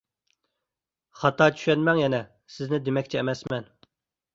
[1.21, 2.25] خاتا چۈشەنمەڭ يەنە،
[2.59, 3.75] سىزنى دېمەكچى ئەمەسمەن.